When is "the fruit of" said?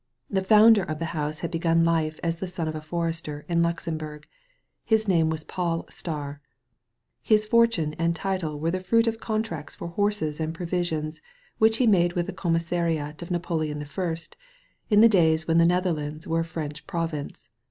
8.71-9.19